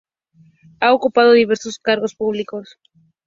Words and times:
Ha 0.79 0.95
ocupado 0.95 1.31
diversos 1.33 1.77
cargos 1.77 2.15
públicos. 2.15 2.79